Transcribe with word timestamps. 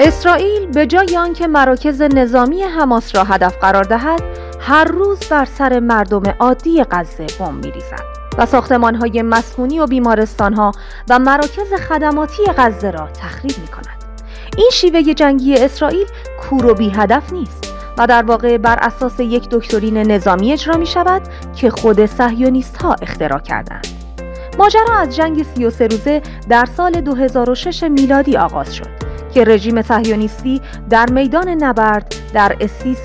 اسرائیل 0.00 0.66
به 0.66 0.86
جای 0.86 1.16
آنکه 1.16 1.46
مراکز 1.46 2.02
نظامی 2.02 2.62
حماس 2.62 3.16
را 3.16 3.24
هدف 3.24 3.58
قرار 3.60 3.84
دهد 3.84 4.22
هر 4.60 4.84
روز 4.84 5.18
بر 5.30 5.44
سر 5.44 5.80
مردم 5.80 6.22
عادی 6.38 6.84
غزه 6.90 7.26
بمب 7.40 7.64
میریزد 7.64 8.02
و 8.38 8.46
های 9.00 9.22
مسکونی 9.22 9.80
و 9.80 9.86
بیمارستانها 9.86 10.72
و 11.10 11.18
مراکز 11.18 11.72
خدماتی 11.88 12.42
غزه 12.56 12.90
را 12.90 13.08
تخریب 13.08 13.58
می 13.58 13.66
کند. 13.66 14.04
این 14.56 14.70
شیوه 14.72 15.14
جنگی 15.14 15.54
اسرائیل 15.54 16.06
کور 16.40 16.66
و 16.66 16.74
بی 16.74 16.90
هدف 16.90 17.32
نیست 17.32 17.74
و 17.98 18.06
در 18.06 18.22
واقع 18.22 18.58
بر 18.58 18.78
اساس 18.80 19.20
یک 19.20 19.48
دکترین 19.50 19.98
نظامی 19.98 20.52
اجرا 20.52 20.76
می 20.76 20.86
شود 20.86 21.22
که 21.56 21.70
خود 21.70 22.06
سهیونیست 22.06 22.76
ها 22.76 22.96
اختراع 23.02 23.40
کردند. 23.40 23.86
ماجرا 24.58 24.98
از 24.98 25.16
جنگ 25.16 25.42
33 25.42 25.86
روزه 25.86 26.22
در 26.48 26.64
سال 26.76 26.92
2006 26.92 27.82
میلادی 27.82 28.36
آغاز 28.36 28.74
شد 28.74 29.05
که 29.36 29.44
رژیم 29.44 29.82
صهیونیستی 29.82 30.60
در 30.90 31.10
میدان 31.10 31.48
نبرد 31.48 32.14
در 32.34 32.56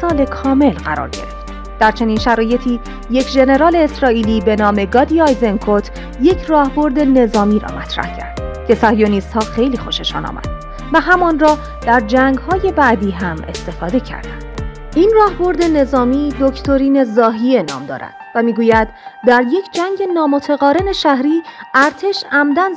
سال 0.02 0.26
کامل 0.26 0.70
قرار 0.70 1.10
گرفت. 1.10 1.54
در 1.80 1.92
چنین 1.92 2.18
شرایطی 2.18 2.80
یک 3.10 3.28
ژنرال 3.28 3.76
اسرائیلی 3.76 4.42
به 4.42 4.56
نام 4.56 4.86
گادی 4.86 5.22
آیزنکوت 5.22 5.92
یک 6.22 6.38
راهبرد 6.48 7.00
نظامی 7.00 7.60
را 7.60 7.78
مطرح 7.78 8.18
کرد 8.18 8.68
که 8.68 8.76
صهیونیست 8.76 9.34
ها 9.34 9.40
خیلی 9.40 9.78
خوششان 9.78 10.26
آمد 10.26 10.48
و 10.94 11.02
همان 11.02 11.40
را 11.40 11.58
در 11.82 12.00
جنگ 12.00 12.38
های 12.38 12.72
بعدی 12.72 13.12
هم 13.12 13.44
استفاده 13.48 14.00
کردند. 14.00 14.51
این 14.96 15.12
راهبرد 15.16 15.64
نظامی 15.64 16.34
دکترین 16.40 17.04
زاهیه 17.04 17.64
نام 17.64 17.86
دارد 17.86 18.16
و 18.36 18.44
می‌گوید 18.44 18.88
در 19.28 19.44
یک 19.52 19.72
جنگ 19.72 20.10
نامتقارن 20.14 20.94
شهری 20.94 21.44
ارتش 21.74 22.24
عمدن 22.32 22.72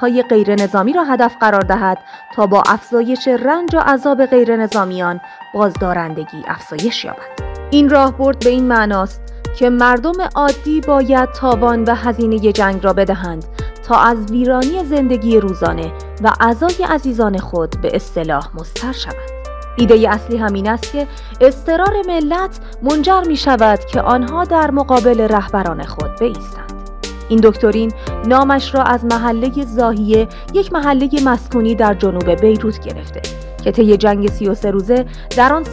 های 0.00 0.22
غیر 0.22 0.54
نظامی 0.54 0.92
را 0.92 1.04
هدف 1.04 1.36
قرار 1.40 1.60
دهد 1.60 1.98
تا 2.34 2.46
با 2.46 2.62
افزایش 2.66 3.28
رنج 3.28 3.74
و 3.74 3.78
عذاب 3.78 4.26
غیر 4.26 4.56
نظامیان 4.56 5.20
بازدارندگی 5.54 6.42
افزایش 6.46 7.04
یابد. 7.04 7.40
این 7.70 7.90
راهبرد 7.90 8.38
به 8.38 8.50
این 8.50 8.64
معناست 8.64 9.22
که 9.58 9.70
مردم 9.70 10.20
عادی 10.34 10.80
باید 10.80 11.28
تاوان 11.32 11.84
و 11.84 11.94
هزینه 11.94 12.52
جنگ 12.52 12.84
را 12.84 12.92
بدهند 12.92 13.44
تا 13.88 13.96
از 13.96 14.32
ویرانی 14.32 14.84
زندگی 14.84 15.40
روزانه 15.40 15.92
و 16.22 16.32
اعضای 16.40 16.84
عزیزان 16.88 17.38
خود 17.38 17.80
به 17.82 17.96
اصطلاح 17.96 18.48
مستر 18.54 18.92
شوند. 18.92 19.39
ایده 19.76 20.10
اصلی 20.10 20.36
همین 20.36 20.68
است 20.68 20.92
که 20.92 21.06
استرار 21.40 21.92
ملت 22.08 22.60
منجر 22.82 23.22
می 23.26 23.36
شود 23.36 23.78
که 23.84 24.00
آنها 24.00 24.44
در 24.44 24.70
مقابل 24.70 25.20
رهبران 25.20 25.82
خود 25.84 26.16
بایستند. 26.20 26.90
این 27.28 27.40
دکترین 27.42 27.92
نامش 28.26 28.74
را 28.74 28.82
از 28.82 29.04
محله 29.04 29.64
زاهیه 29.64 30.28
یک 30.54 30.72
محله 30.72 31.08
مسکونی 31.24 31.74
در 31.74 31.94
جنوب 31.94 32.30
بیروت 32.30 32.80
گرفته 32.80 33.22
که 33.64 33.72
طی 33.72 33.96
جنگ 33.96 34.30
33 34.30 34.70
روزه 34.70 35.06
در 35.36 35.52
آن 35.52 35.64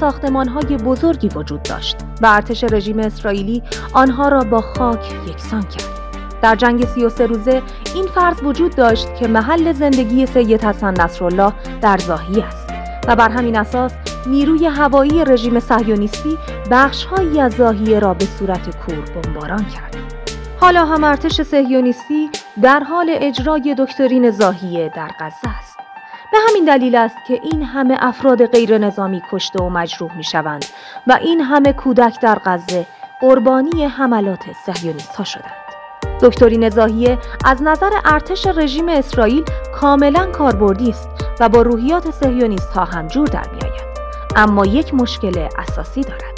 های 0.48 0.78
بزرگی 0.78 1.28
وجود 1.28 1.64
داشت 1.64 1.98
و 2.22 2.26
ارتش 2.26 2.64
رژیم 2.64 3.00
اسرائیلی 3.00 3.64
آنها 3.94 4.30
را 4.30 4.44
با 4.44 4.62
خاک 4.62 5.14
یکسان 5.30 5.62
کرد. 5.62 5.98
در 6.42 6.56
جنگ 6.56 6.86
33 6.86 7.28
روزه 7.28 7.62
این 7.96 8.08
فرض 8.08 8.44
وجود 8.44 8.76
داشت 8.76 9.16
که 9.16 9.28
محل 9.28 9.74
زندگی 9.74 10.26
سید 10.26 10.64
حسن 10.64 11.02
نصرالله 11.02 11.54
در 11.82 11.98
زاهی 11.98 12.42
است 12.42 12.67
و 13.08 13.16
بر 13.16 13.30
همین 13.30 13.58
اساس 13.58 13.94
نیروی 14.28 14.66
هوایی 14.66 15.26
رژیم 15.26 15.60
صهیونیستی 15.60 16.38
بخشهایی 16.72 17.42
از 17.42 17.54
زاهیه 17.54 18.00
را 18.00 18.14
به 18.14 18.26
صورت 18.26 18.78
کور 18.78 18.96
بمباران 18.96 19.66
کرد. 19.66 19.98
حالا 20.60 20.86
هم 20.86 21.04
ارتش 21.04 21.42
صهیونیستی 21.42 22.30
در 22.62 22.80
حال 22.80 23.10
اجرای 23.14 23.76
دکترین 23.78 24.32
زاهیه 24.32 24.92
در 24.96 25.12
غزه 25.20 25.50
است. 25.60 25.78
به 26.32 26.38
همین 26.50 26.66
دلیل 26.66 26.96
است 26.96 27.16
که 27.28 27.40
این 27.44 27.64
همه 27.64 27.98
افراد 28.00 28.46
غیر 28.46 28.78
نظامی 28.78 29.22
کشته 29.32 29.64
و 29.64 29.70
مجروح 29.70 30.18
می 30.18 30.24
شوند 30.24 30.66
و 31.08 31.20
این 31.22 31.42
همه 31.42 31.74
کودک 31.74 32.22
در 32.22 32.40
غزه 32.46 32.86
قربانی 33.22 33.86
حملات 33.86 34.44
سهیونیست 34.66 35.16
ها 35.16 35.24
شدند. 35.24 35.67
دکترین 36.22 36.70
زاهیه 36.70 37.18
از 37.46 37.64
نظر 37.64 37.90
ارتش 38.06 38.48
رژیم 38.48 38.90
اسرائیل 38.90 39.44
کاملا 39.76 40.26
کاربردی 40.26 40.90
است 40.90 41.10
و 41.40 41.50
با 41.50 41.62
روحیات 41.62 42.12
سهیونیست 42.12 42.74
ها 42.74 42.86
هم 42.86 43.08
جور 43.08 43.28
در 43.28 43.50
می 43.54 43.62
آید. 43.62 43.88
اما 44.36 44.66
یک 44.66 44.94
مشکل 44.94 45.48
اساسی 45.58 46.02
دارد. 46.02 46.38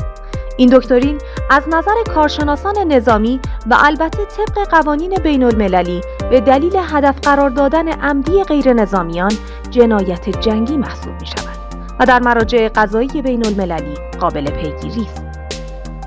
این 0.58 0.70
دکترین 0.70 1.18
از 1.50 1.64
نظر 1.70 2.04
کارشناسان 2.16 2.78
نظامی 2.78 3.40
و 3.70 3.78
البته 3.80 4.26
طبق 4.26 4.68
قوانین 4.70 5.16
بین 5.16 5.44
المللی 5.44 6.02
به 6.30 6.42
دلیل 6.42 6.74
هدف 6.76 7.20
قرار 7.22 7.50
دادن 7.50 7.88
عمدی 7.88 8.44
غیر 8.44 8.74
نظامیان 8.74 9.32
جنایت 9.70 10.30
جنگی 10.40 10.78
محسوب 10.78 11.14
می 11.22 11.28
شود 11.28 11.60
و 12.00 12.06
در 12.06 12.20
مراجع 12.20 12.70
قضایی 12.76 13.22
بین 13.22 13.46
المللی 13.46 13.94
قابل 14.20 14.52
پیگیری 14.52 15.02
است. 15.02 15.24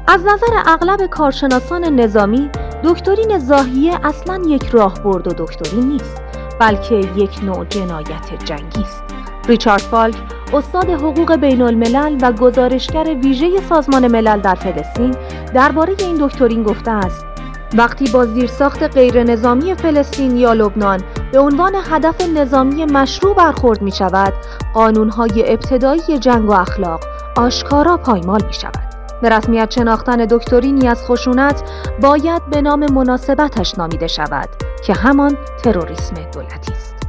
از 0.06 0.20
نظر 0.20 0.62
اغلب 0.66 1.06
کارشناسان 1.06 1.84
نظامی 1.84 2.50
دکترین 2.84 3.38
زاهیه 3.38 4.06
اصلا 4.06 4.42
یک 4.46 4.66
راهبرد 4.66 5.28
و 5.28 5.44
دکترین 5.44 5.88
نیست 5.88 6.22
بلکه 6.60 6.94
یک 6.94 7.44
نوع 7.44 7.64
جنایت 7.64 8.44
جنگی 8.44 8.82
است. 8.82 9.02
ریچارد 9.48 9.80
فالک 9.80 10.16
استاد 10.52 10.90
حقوق 10.90 11.36
بین 11.36 11.62
الملل 11.62 12.18
و 12.22 12.32
گزارشگر 12.32 13.16
ویژه 13.24 13.60
سازمان 13.68 14.08
ملل 14.08 14.40
در 14.40 14.54
فلسطین 14.54 15.14
درباره 15.54 15.94
این 15.98 16.26
دکترین 16.26 16.62
گفته 16.62 16.90
است 16.90 17.26
وقتی 17.74 18.04
با 18.12 18.26
زیرساخت 18.26 18.82
غیر 18.82 19.22
نظامی 19.22 19.74
فلسطین 19.74 20.36
یا 20.36 20.52
لبنان 20.52 21.00
به 21.32 21.38
عنوان 21.38 21.72
هدف 21.90 22.28
نظامی 22.28 22.84
مشروع 22.84 23.34
برخورد 23.34 23.82
می 23.82 23.92
شود 23.92 24.32
قانونهای 24.74 25.52
ابتدایی 25.52 26.18
جنگ 26.20 26.48
و 26.48 26.52
اخلاق 26.52 27.00
آشکارا 27.36 27.96
پایمال 27.96 28.44
می 28.46 28.52
شود 28.52 28.91
به 29.22 29.28
رسمیت 29.28 29.70
شناختن 29.70 30.16
دکترینی 30.16 30.88
از 30.88 31.04
خشونت 31.04 31.62
باید 32.02 32.46
به 32.50 32.62
نام 32.62 32.92
مناسبتش 32.92 33.78
نامیده 33.78 34.06
شود 34.06 34.48
که 34.86 34.92
همان 34.92 35.36
تروریسم 35.62 36.14
دولتی 36.32 36.72
است. 36.72 37.01